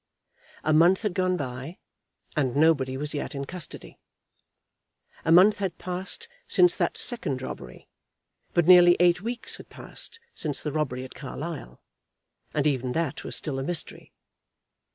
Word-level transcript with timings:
A 0.63 0.73
month 0.73 1.03
had 1.03 1.13
gone 1.13 1.37
by, 1.37 1.77
and 2.35 2.55
nobody 2.55 2.97
was 2.97 3.13
yet 3.13 3.35
in 3.35 3.45
custody. 3.45 3.99
A 5.23 5.31
month 5.31 5.59
had 5.59 5.77
passed 5.77 6.27
since 6.47 6.75
that 6.75 6.97
second 6.97 7.43
robbery; 7.43 7.87
but 8.55 8.65
nearly 8.65 8.97
eight 8.99 9.21
weeks 9.21 9.57
had 9.57 9.69
passed 9.69 10.19
since 10.33 10.59
the 10.63 10.71
robbery 10.71 11.03
at 11.05 11.13
Carlisle, 11.13 11.83
and 12.51 12.65
even 12.65 12.93
that 12.93 13.23
was 13.23 13.35
still 13.35 13.59
a 13.59 13.63
mystery. 13.63 14.11